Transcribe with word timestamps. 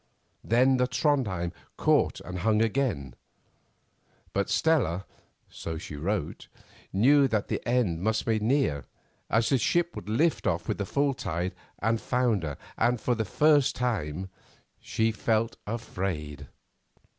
Then 0.43 0.77
the 0.77 0.87
Trondhjem 0.87 1.51
caught 1.77 2.21
and 2.21 2.39
hung 2.39 2.59
again, 2.59 3.13
but 4.33 4.49
Stella, 4.49 5.05
so 5.47 5.77
she 5.77 5.95
wrote, 5.95 6.47
knew 6.91 7.27
that 7.27 7.49
the 7.49 7.61
end 7.69 8.01
must 8.01 8.25
be 8.25 8.39
near, 8.39 8.85
as 9.29 9.49
the 9.49 9.59
ship 9.59 9.95
would 9.95 10.09
lift 10.09 10.47
off 10.47 10.67
with 10.67 10.79
the 10.79 10.87
full 10.87 11.13
tide 11.13 11.53
and 11.77 12.01
founder, 12.01 12.57
and 12.79 12.99
for 12.99 13.13
the 13.13 13.25
first 13.25 13.75
time 13.75 14.31
felt 15.13 15.57
afraid. 15.67 16.47